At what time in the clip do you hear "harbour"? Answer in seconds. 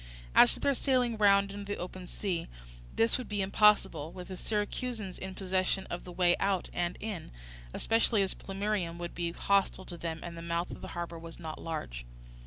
10.97-11.19